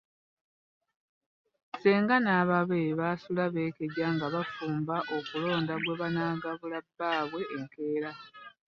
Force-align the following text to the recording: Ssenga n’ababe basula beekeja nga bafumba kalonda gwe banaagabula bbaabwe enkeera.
Ssenga 1.73 2.15
n’ababe 2.21 2.79
basula 2.99 3.43
beekeja 3.53 4.05
nga 4.15 4.25
bafumba 4.33 4.95
kalonda 5.27 5.73
gwe 5.83 5.93
banaagabula 6.01 6.77
bbaabwe 6.85 7.41
enkeera. 7.55 8.09